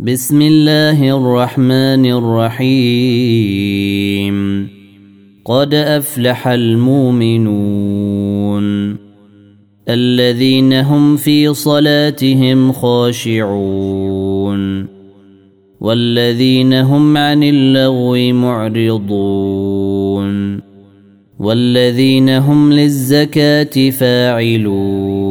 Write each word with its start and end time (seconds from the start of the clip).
بسم 0.00 0.42
الله 0.42 1.16
الرحمن 1.16 2.06
الرحيم. 2.06 3.60
قد 5.44 5.74
أفلح 5.74 6.48
المؤمنون 6.48 7.86
الذين 9.88 10.72
هم 10.72 11.16
في 11.16 11.54
صلاتهم 11.54 12.72
خاشعون 12.72 13.80
والذين 15.80 16.72
هم 16.72 17.16
عن 17.16 17.42
اللغو 17.42 18.32
معرضون 18.32 19.50
والذين 21.38 22.28
هم 22.28 22.72
للزكاة 22.72 23.90
فاعلون 23.90 25.30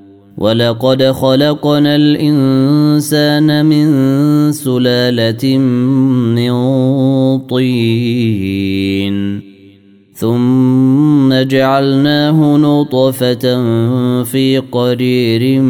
ولقد 0.41 1.03
خلقنا 1.03 1.95
الانسان 1.95 3.65
من 3.65 3.87
سلاله 4.51 5.57
من 6.37 6.51
طين 7.47 9.41
ثم 10.15 11.33
جعلناه 11.33 12.57
نطفه 12.57 13.43
في 14.23 14.57
قرير 14.71 15.61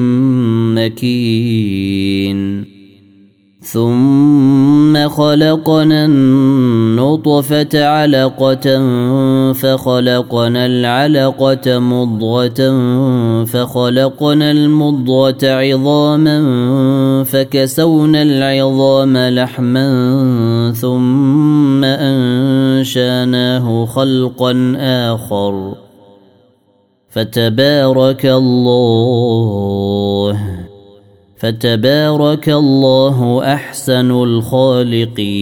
مكين 0.75 2.41
ثم 3.61 5.07
خلقنا 5.09 6.07
النطفة 7.21 7.85
علقة 7.85 8.65
فخلقنا 9.53 10.65
العلقة 10.65 11.79
مضغة 11.79 12.61
فخلقنا 13.45 14.51
المضغة 14.51 15.37
عظاما 15.43 16.43
فكسونا 17.23 18.21
العظام 18.21 19.17
لحما 19.17 20.71
ثم 20.71 21.83
أنشأناه 21.83 23.85
خلقا 23.85 24.75
آخر. 25.13 25.75
فتبارك 27.09 28.25
الله 28.25 30.37
فتبارك 31.37 32.49
الله 32.49 33.43
أحسن 33.53 34.11
الخالقين. 34.11 35.41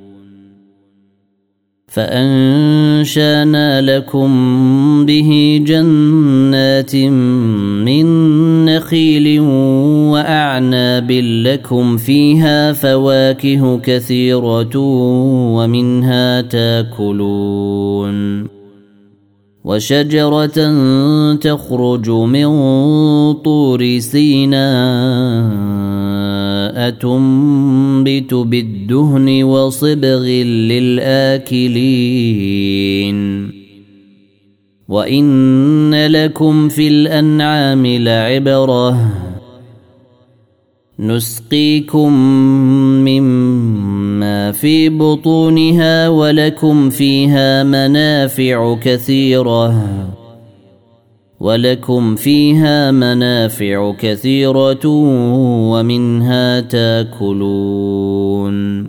فأنشأنا 1.91 3.81
لكم 3.81 4.31
به 5.05 5.61
جنات 5.65 6.95
من 7.85 8.05
نخيل 8.65 9.39
وأعناب 10.11 11.11
لكم 11.11 11.97
فيها 11.97 12.73
فواكه 12.73 13.79
كثيرة 13.79 14.77
ومنها 15.55 16.41
تاكلون 16.41 18.47
وشجرة 19.63 20.57
تخرج 21.35 22.09
من 22.09 22.47
طور 23.33 23.99
سيناء 23.99 25.51
تنبت 26.89 28.33
بالدهن 28.33 29.43
وصبغ 29.43 30.25
للآكلين 30.71 31.71
وإن 34.87 36.05
لكم 36.07 36.69
في 36.69 36.87
الأنعام 36.87 37.85
لعبرة 37.85 39.11
نسقيكم 40.99 42.13
مما 43.05 44.51
في 44.51 44.89
بطونها 44.89 46.09
ولكم 46.09 46.89
فيها 46.89 47.63
منافع 47.63 48.75
كثيرة 48.81 49.83
ولكم 51.41 52.15
فيها 52.15 52.91
منافع 52.91 53.93
كثيرة 53.99 54.87
ومنها 55.71 56.59
تاكلون. 56.59 58.87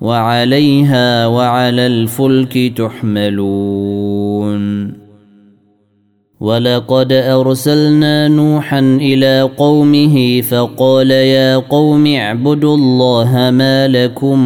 وعليها 0.00 1.26
وعلى 1.26 1.86
الفلك 1.86 2.72
تحملون. 2.76 4.62
ولقد 6.40 7.12
أرسلنا 7.12 8.28
نوحا 8.28 8.80
إلى 8.80 9.50
قومه 9.56 10.40
فقال 10.40 11.10
يا 11.10 11.56
قوم 11.56 12.06
اعبدوا 12.06 12.76
الله 12.76 13.50
ما 13.50 13.88
لكم 13.88 14.38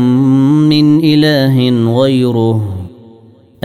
من 0.68 1.04
إله 1.04 1.70
غيره. 2.00 2.75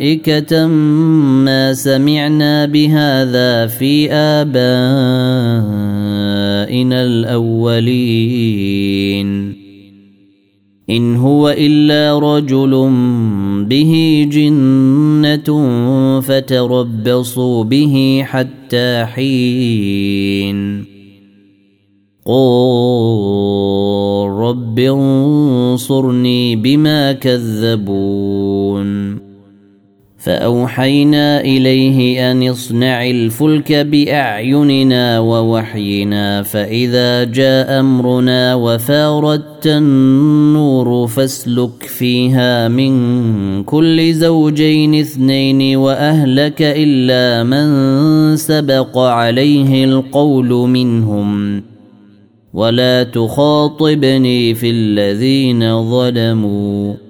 ما 0.00 1.72
سمعنا 1.72 2.66
بهذا 2.66 3.66
في 3.66 4.12
آبائنا 4.12 4.50
الأولين. 7.04 8.80
إن 10.90 11.16
هو 11.16 11.54
إلا 11.58 12.18
رجل 12.18 12.90
به 13.68 14.26
جنة 14.32 15.70
فتربصوا 16.20 17.64
به 17.64 18.22
حتى 18.24 19.04
حين. 19.04 20.84
قل 22.26 24.28
رب 24.28 24.78
انصرني 24.78 26.56
بما 26.56 27.12
كذبون. 27.12 29.19
فأوحينا 30.20 31.40
إليه 31.40 32.30
أن 32.30 32.48
اصنع 32.48 33.06
الفلك 33.10 33.72
بأعيننا 33.72 35.20
ووحينا 35.20 36.42
فإذا 36.42 37.24
جاء 37.24 37.80
أمرنا 37.80 38.54
وفاردت 38.54 39.66
النور 39.66 41.06
فاسلك 41.06 41.82
فيها 41.82 42.68
من 42.68 43.64
كل 43.64 44.12
زوجين 44.12 44.94
اثنين 44.94 45.76
وأهلك 45.76 46.62
إلا 46.62 47.44
من 47.44 48.36
سبق 48.36 48.98
عليه 48.98 49.84
القول 49.84 50.48
منهم. 50.48 51.62
ولا 52.54 53.02
تخاطبني 53.02 54.54
في 54.54 54.70
الذين 54.70 55.90
ظلموا. 55.90 57.09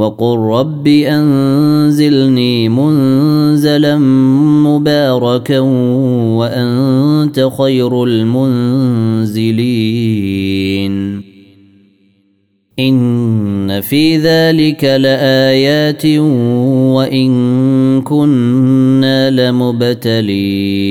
وقل 0.00 0.38
رب 0.38 0.86
أنزلني 0.88 2.68
منزلا 2.68 3.98
مباركا 4.64 5.58
وأنت 6.38 7.48
خير 7.58 8.04
المنزلين. 8.04 9.30
إن 12.78 13.80
في 13.80 14.16
ذلك 14.16 14.84
لآيات 14.84 16.06
وإن 16.96 17.30
كنا 18.02 19.30
لمبتلين. 19.30 20.90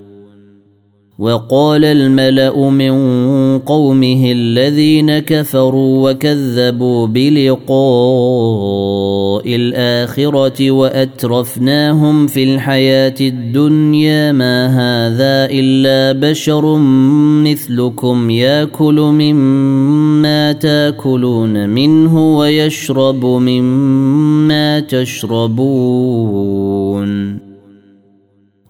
وقال 1.21 1.85
الملأ 1.85 2.69
من 2.69 2.93
قومه 3.59 4.31
الذين 4.31 5.19
كفروا 5.19 6.11
وكذبوا 6.11 7.07
بلقاء 7.07 7.71
الآخرة 9.55 10.71
وأترفناهم 10.71 12.27
في 12.27 12.43
الحياة 12.43 13.15
الدنيا 13.21 14.31
ما 14.31 14.67
هذا 14.67 15.47
إلا 15.51 16.19
بشر 16.29 16.77
مثلكم 17.45 18.29
يأكل 18.29 18.99
مما 19.01 20.51
تأكلون 20.51 21.69
منه 21.69 22.37
ويشرب 22.37 23.25
مما 23.25 24.79
تشربون 24.79 25.91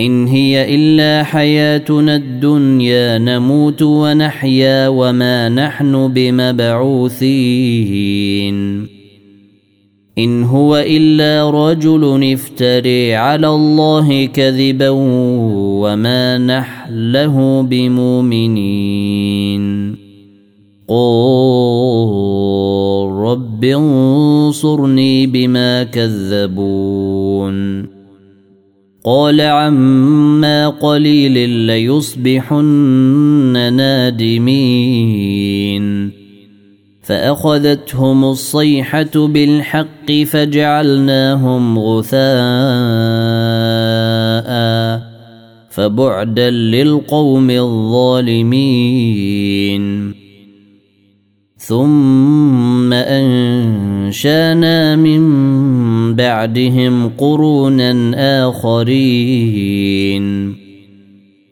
إن 0.00 0.26
هي 0.26 0.74
إلا 0.74 1.24
حياتنا 1.24 2.16
الدنيا 2.16 3.18
نموت 3.18 3.82
ونحيا 3.82 4.88
وما 4.88 5.48
نحن 5.48 6.12
بمبعوثين. 6.14 7.28
إن 10.18 10.44
هو 10.44 10.76
إلا 10.76 11.50
رجل 11.50 12.32
افتري 12.32 13.14
على 13.14 13.48
الله 13.48 14.26
كذبا 14.26 14.88
وما 14.88 16.38
نحن 16.38 17.12
له 17.12 17.62
بمؤمنين. 17.62 19.64
قل 20.88 20.98
رب 23.12 23.64
انصرني 23.64 25.26
بما 25.26 25.84
كذبون. 25.84 27.97
قال 29.04 29.40
عما 29.40 30.68
قليل 30.68 31.48
ليصبحن 31.50 32.64
نادمين. 33.72 35.38
فأخذتهم 37.08 38.24
الصيحة 38.24 39.26
بالحق 39.26 40.12
فجعلناهم 40.26 41.78
غثاء 41.78 42.18
فبعدا 45.70 46.50
للقوم 46.50 47.50
الظالمين. 47.50 48.58
ثم 51.68 52.92
أنشأنا 52.92 54.96
من 54.96 55.22
بعدهم 56.14 57.10
قرونا 57.18 58.14
آخرين. 58.48 60.54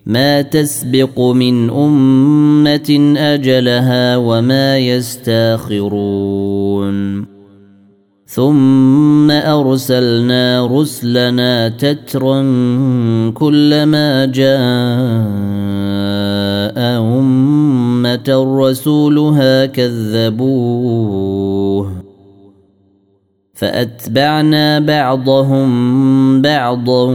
ما 0.06 0.42
تسبق 0.42 1.20
من 1.20 1.70
أمة 1.70 3.14
أجلها 3.16 4.16
وما 4.16 4.78
يستاخرون. 4.78 6.16
ثم 8.26 9.30
أرسلنا 9.30 10.66
رسلنا 10.66 11.68
تترا 11.68 12.42
كلما 13.30 14.24
جاء 14.24 14.56
امه 17.00 17.65
رسولها 18.30 19.66
كذبوه 19.66 21.26
فأتبعنا 23.54 24.78
بعضهم 24.78 26.42
بعضا 26.42 27.12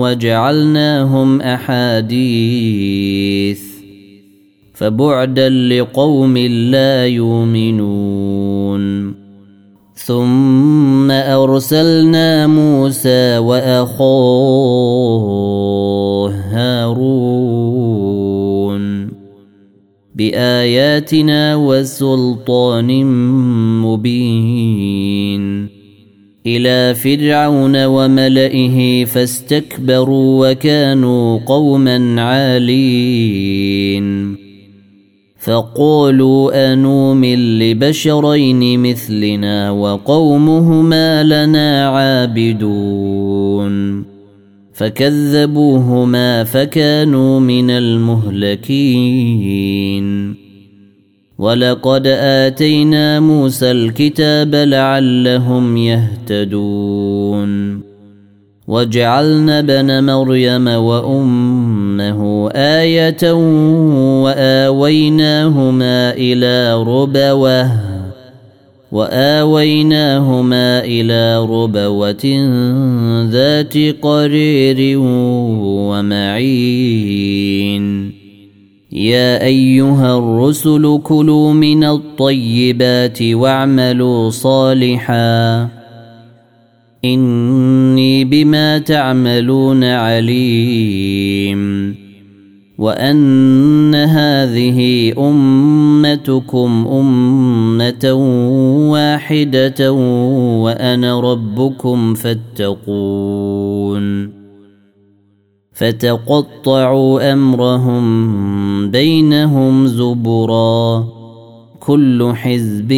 وجعلناهم 0.00 1.40
أحاديث. 1.40 3.62
فبعدا 4.74 5.48
لقوم 5.48 6.38
لا 6.38 7.06
يؤمنون. 7.06 8.82
ثم 9.94 11.10
أرسلنا 11.10 12.46
موسى 12.46 13.38
وأخاه 13.38 14.02
هارون. 16.52 17.81
بآياتنا 20.14 21.56
وسلطان 21.56 23.04
مبين. 23.82 25.68
إلى 26.46 26.94
فرعون 26.94 27.84
وملئه 27.84 29.04
فاستكبروا 29.04 30.50
وكانوا 30.50 31.38
قوما 31.46 32.22
عالين. 32.22 34.02
فقالوا 35.38 36.72
انومن 36.72 37.58
لبشرين 37.58 38.82
مثلنا 38.82 39.70
وقومهما 39.70 41.22
لنا 41.22 41.88
عابدون. 41.88 43.72
فكذبوهما 44.72 46.44
فكانوا 46.44 47.40
من 47.40 47.70
المهلكين. 47.70 49.22
ولقد 51.38 52.06
آتينا 52.06 53.20
موسى 53.20 53.70
الكتاب 53.70 54.54
لعلهم 54.54 55.76
يهتدون. 55.76 57.82
وجعلنا 58.68 59.58
ابن 59.58 60.04
مريم 60.04 60.68
وأمه 60.68 62.50
آية 62.50 63.32
وآويناهما 64.22 66.12
إلى 66.12 66.82
ربوة. 66.82 67.91
وآويناهما 68.92 70.84
إلى 70.84 71.38
ربوة 71.38 72.24
ذات 73.30 73.78
قرير 74.02 74.98
ومعين. 75.88 77.02
يا 78.92 79.44
أيها 79.44 80.18
الرسل 80.18 81.00
كلوا 81.02 81.52
من 81.52 81.84
الطيبات 81.84 83.22
واعملوا 83.22 84.30
صالحا. 84.30 85.68
إني 87.04 88.24
بما 88.24 88.78
تعملون 88.78 89.84
عليم. 89.84 91.62
وأن 92.82 93.94
هذه 93.94 95.12
أمتكم 95.18 96.86
أمة 96.92 98.12
واحدة 98.90 99.92
وأنا 100.62 101.20
ربكم 101.20 102.14
فاتقون. 102.14 103.62
فتقطعوا 105.72 107.32
أمرهم 107.32 108.90
بينهم 108.90 109.86
زبرا. 109.86 111.08
كل 111.80 112.32
حزب 112.34 112.88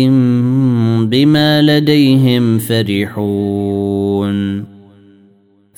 بما 1.11 1.63
لديهم 1.63 2.59
فرحون. 2.59 3.15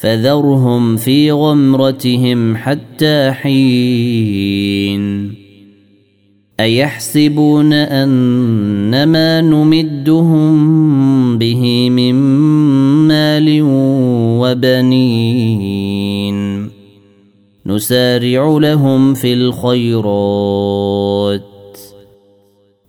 فذرهم 0.06 0.96
في 0.96 1.32
غمرتهم 1.32 2.56
حتى 2.56 3.32
حين. 3.32 5.34
أيحسبون 6.60 7.72
ان 7.72 9.04
ما 9.04 9.40
نمدهم 9.40 10.58
به 11.38 11.90
من 11.90 12.14
مال 13.08 13.60
وبنين. 14.42 16.36
نسارع 17.66 18.58
لهم 18.58 19.14
في 19.14 19.34
الخيرات 19.34 21.42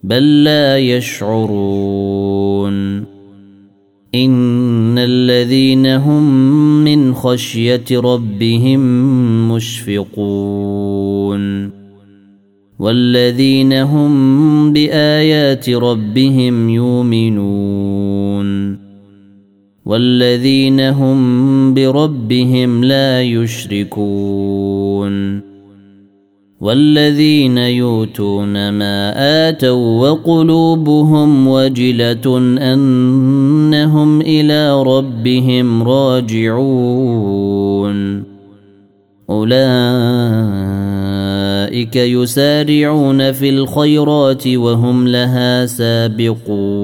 بل 0.04 0.44
لا 0.44 0.78
يشعرون. 0.78 2.28
إن 4.26 4.98
الذين 4.98 5.86
هم 5.88 6.24
من 6.84 7.14
خشية 7.14 7.86
ربهم 7.92 8.82
مشفقون 9.52 11.38
والذين 12.80 13.74
هم 13.74 14.74
بآيات 14.74 15.70
ربهم 15.70 16.70
يؤمنون 16.70 18.48
والذين 19.86 20.80
هم 20.80 21.74
بربهم 21.74 22.84
لا 22.84 23.24
يشركون 23.24 24.28
والذين 26.62 27.58
يؤتون 27.58 28.70
ما 28.70 29.14
آتوا 29.50 30.10
وقلوبهم 30.10 31.48
وجلة 31.48 32.38
أنهم 32.74 34.22
إلى 34.22 34.84
ربهم 34.84 35.84
راجعون. 35.84 37.18
أولئك 39.30 39.56
يسارعون 41.96 43.32
في 43.32 43.50
الخيرات 43.50 44.48
وهم 44.48 45.08
لها 45.08 45.66
سابقون. 45.66 46.78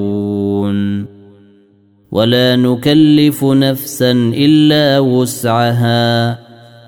ولا 2.11 2.55
نكلف 2.55 3.43
نفسا 3.45 4.11
إلا 4.11 4.99
وسعها. 4.99 6.42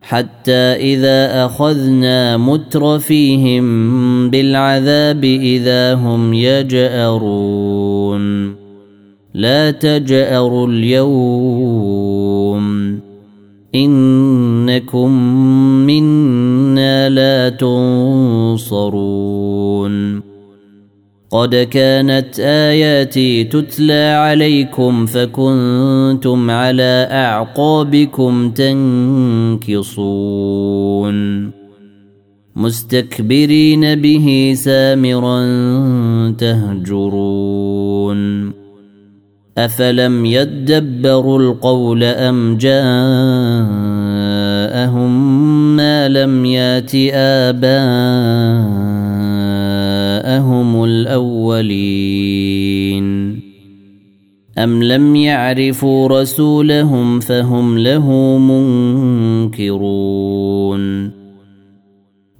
حتى 0.00 0.52
إذا 0.52 1.44
أخذنا 1.44 2.36
مترفيهم 2.36 3.66
بالعذاب 4.30 5.24
إذا 5.24 5.94
هم 5.94 6.34
يجأرون. 6.34 7.76
لا 9.34 9.70
تجأروا 9.70 10.68
اليوم. 10.68 12.66
إنكم 13.74 15.10
منا 15.86 17.08
لا 17.08 17.48
تنصرون. 17.48 18.66
قد 21.30 21.54
كانت 21.54 22.40
آياتي 22.40 23.44
تتلى 23.44 24.14
عليكم 24.18 25.06
فكنتم 25.06 26.50
على 26.50 27.08
أعقابكم 27.10 28.50
تنكصون. 28.50 29.96
مستكبرين 32.56 33.94
به 33.94 34.54
سامرا 34.56 35.40
تهجرون. 36.38 37.46
أفلم 39.58 40.26
يدبروا 40.26 41.38
القول 41.38 42.04
أم 42.04 42.56
جاءهم 42.56 42.76
ما 45.76 46.08
لم 46.08 46.44
يات 46.44 46.90
اباءهم 47.12 48.95
الأولين. 50.86 53.06
أم 54.58 54.82
لم 54.82 55.16
يعرفوا 55.16 56.20
رسولهم 56.20 57.20
فهم 57.20 57.78
له 57.78 58.38
منكرون. 58.38 59.66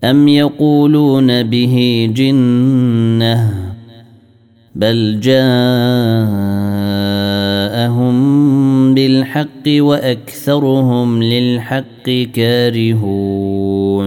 أم 0.04 0.28
يقولون 0.28 1.42
به 1.42 2.08
جنة 2.16 3.50
بل 4.74 5.20
جاءهم 5.20 5.36
بالحق 8.94 9.66
وأكثرهم 9.66 11.22
للحق 11.22 12.10
كارهون. 12.34 14.06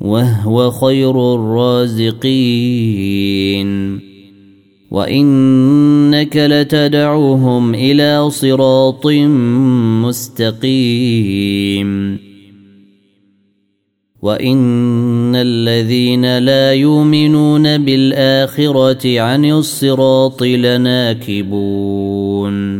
وهو 0.00 0.70
خير 0.70 1.34
الرازقين. 1.34 4.00
وإنك 4.90 6.36
لتدعوهم 6.36 7.74
إلى 7.74 8.30
صراط 8.30 9.06
مستقيم. 10.06 12.18
وإن 14.22 15.36
الذين 15.36 16.38
لا 16.38 16.72
يؤمنون 16.72 17.78
بالآخرة 17.78 19.20
عن 19.20 19.44
الصراط 19.44 20.42
لناكبون. 20.42 22.79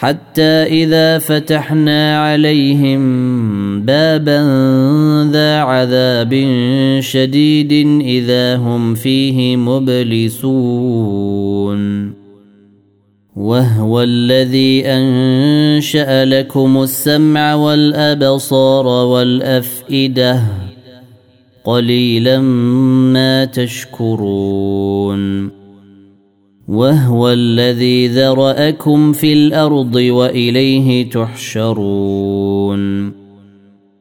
حتى 0.00 0.64
إذا 0.82 1.18
فتحنا 1.18 2.20
عليهم 2.24 3.02
بابا 3.82 4.40
ذا 5.32 5.60
عذاب 5.60 6.32
شديد 7.00 7.72
إذا 8.00 8.56
هم 8.56 8.94
فيه 8.94 9.56
مبلسون. 9.56 11.00
وهو 13.36 14.02
الذي 14.02 14.86
انشا 14.86 16.24
لكم 16.24 16.82
السمع 16.82 17.54
والابصار 17.54 18.86
والافئده 18.86 20.42
قليلا 21.64 22.40
ما 23.12 23.44
تشكرون. 23.44 25.20
وهو 26.70 27.30
الذي 27.30 28.08
ذرأكم 28.08 29.12
في 29.12 29.32
الأرض 29.32 29.94
وإليه 29.94 31.10
تحشرون. 31.10 33.12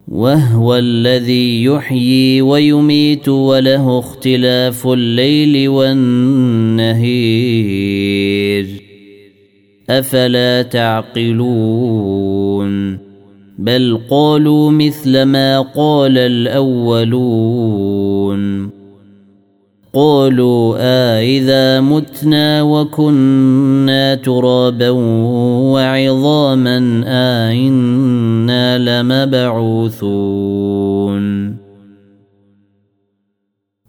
وهو 0.07 0.75
الذي 0.75 1.63
يحيي 1.63 2.41
ويميت 2.41 3.29
وله 3.29 3.99
اختلاف 3.99 4.87
الليل 4.87 5.69
والنهير. 5.69 7.07
أفلا 9.89 10.61
تعقلون؟ 10.61 12.29
بل 13.59 13.99
قالوا 14.09 14.71
مثل 14.71 15.23
ما 15.23 15.61
قال 15.61 16.17
الأولون. 16.17 17.98
قالوا 19.93 20.75
آإذا 20.79 21.77
آه 21.77 21.79
متنا 21.81 22.61
وكنا 22.61 24.15
ترابا 24.15 24.89
وعظاما 25.73 27.03
آئنا 27.49 28.75
آه 28.75 28.77
لمبعوثون. 28.77 30.19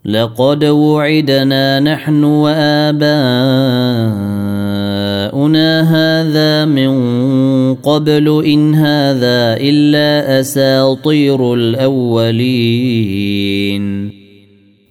لقد 0.05 0.63
وعدنا 0.63 1.79
نحن 1.79 2.23
وآباؤنا 2.23 4.11
آباؤنا 5.31 5.81
هذا 5.81 6.65
من 6.65 6.91
قبل 7.75 8.43
إن 8.45 8.75
هذا 8.75 9.57
إلا 9.57 10.39
أساطير 10.39 11.53
الأولين. 11.53 13.01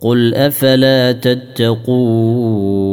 قل 0.01 0.33
أفلا 0.33 1.11
تتقون. 1.11 2.91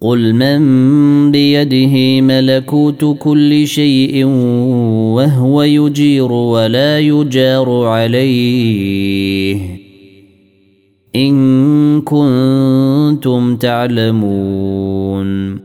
قل 0.00 0.32
من 0.32 1.30
بيده 1.30 2.20
ملكوت 2.20 3.16
كل 3.18 3.66
شيء 3.66 4.24
وهو 5.14 5.62
يجير 5.62 6.32
ولا 6.32 6.98
يجار 6.98 7.84
عليه. 7.84 9.60
إن 11.16 12.00
كنتم 12.00 13.56
تعلمون. 13.56 15.60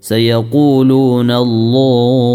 سيقولون 0.00 1.30
الله. 1.30 2.34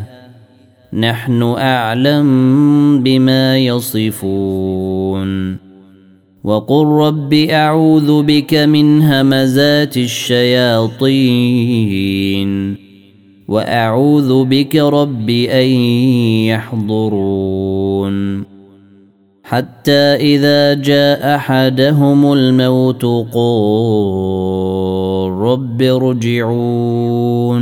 نحن 0.93 1.55
أعلم 1.57 3.03
بما 3.03 3.57
يصفون. 3.57 5.57
وقل 6.43 6.85
رب 6.85 7.33
أعوذ 7.33 8.23
بك 8.23 8.53
من 8.53 9.01
همزات 9.01 9.97
الشياطين. 9.97 11.11
وأعوذ 13.47 14.43
بك 14.43 14.75
رب 14.75 15.29
أن 15.29 15.67
يحضرون. 16.45 18.43
حتى 19.43 20.15
إذا 20.15 20.73
جاء 20.73 21.35
أحدهم 21.35 22.33
الموت 22.33 23.05
قال 23.33 25.31
رب 25.31 25.81
ارجعون. 25.81 27.61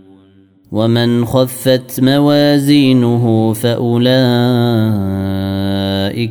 ومن 0.71 1.25
خفت 1.25 1.99
موازينه 2.01 3.53
فأولئك 3.53 3.99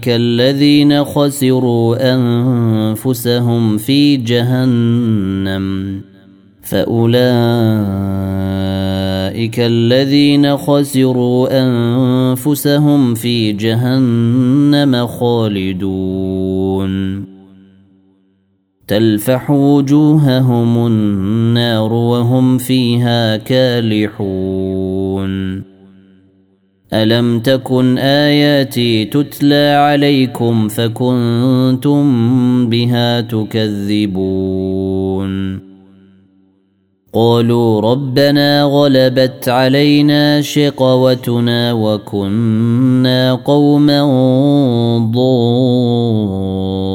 الذين 0.09 1.05
خسروا 1.05 2.15
أنفسهم 2.15 3.77
في 3.77 4.17
جهنم. 4.17 6.01
فأولئك 6.63 7.21
الذين 9.61 10.57
خسروا 10.57 11.49
أنفسهم 11.63 13.15
في 13.15 13.53
جهنم 13.53 15.07
خالدون. 15.07 16.61
تلفح 18.91 19.51
وجوههم 19.51 20.87
النار 20.87 21.93
وهم 21.93 22.59
فيها 22.59 23.37
كالحون. 23.37 25.31
ألم 26.93 27.41
تكن 27.41 27.99
آياتي 27.99 29.05
تتلى 29.05 29.75
عليكم 29.75 30.69
فكنتم 30.69 32.05
بها 32.67 33.21
تكذبون؟ 33.21 34.51
قالوا 37.13 37.81
ربنا 37.81 38.63
غلبت 38.63 39.49
علينا 39.49 40.41
شقوتنا 40.41 41.73
وكنا 41.73 43.35
قوما 43.35 44.03
ضالين. 45.15 46.90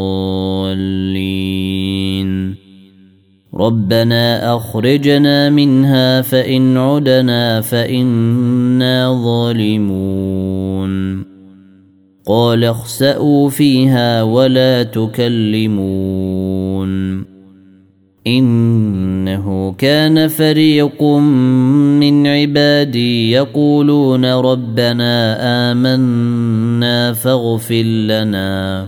ربنا 3.58 4.56
أخرجنا 4.56 5.50
منها 5.50 6.22
فإن 6.22 6.78
عدنا 6.78 7.62
فإنا 7.62 9.24
ظالمون. 9.24 11.26
قال 12.28 12.64
اخسأوا 12.64 13.50
فيها 13.50 14.24
ولا 14.24 14.84
تكلمون. 14.84 16.16
إنه 18.28 19.76
كان 19.78 20.28
فريق 20.28 21.04
من 22.02 22.28
عبادي 22.28 23.32
يقولون 23.32 24.26
ربنا 24.26 25.38
آمنا 25.72 27.14
فاغفر 27.14 27.84
لنا. 27.84 28.88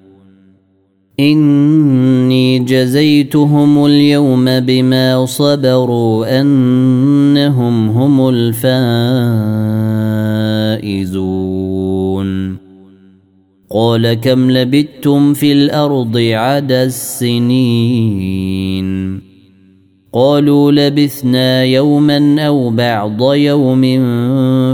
إني 1.21 2.59
جزيتهم 2.59 3.85
اليوم 3.85 4.59
بما 4.59 5.25
صبروا 5.25 6.41
أنهم 6.41 7.89
هم 7.89 8.29
الفائزون. 8.29 8.61
قال 13.69 14.13
كم 14.13 14.51
لبثتم 14.51 15.33
في 15.33 15.51
الأرض 15.51 16.17
عدد 16.17 16.71
السنين؟ 16.71 18.51
قالوا 20.13 20.71
لبثنا 20.71 21.63
يوما 21.63 22.47
أو 22.47 22.69
بعض 22.69 23.33
يوم 23.33 23.81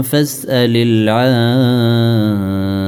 فاسأل 0.02 0.76
العادين 0.76 2.87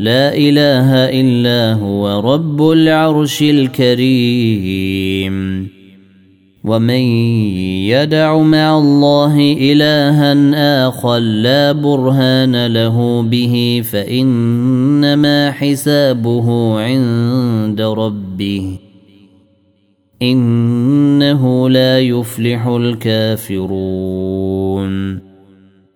لا 0.00 0.36
إله 0.36 0.94
إلا 1.20 1.72
هو 1.72 2.32
رب 2.34 2.70
العرش 2.70 3.42
الكريم. 3.42 5.36
ومن 6.64 7.00
يدع 7.84 8.38
مع 8.38 8.78
الله 8.78 9.56
إلها 9.60 10.88
آخر 10.88 11.18
لا 11.18 11.72
برهان 11.72 12.66
له 12.66 13.22
به 13.22 13.82
فإنما 13.92 15.50
حسابه 15.50 16.80
عند 16.80 17.80
ربه. 17.80 18.78
إنه 20.22 21.68
لا 21.68 22.00
يفلح 22.00 22.66
الكافرون. 22.66 24.10